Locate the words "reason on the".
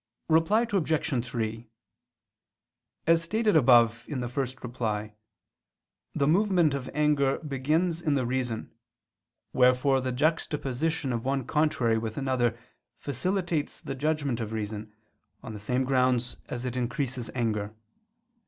14.53-15.59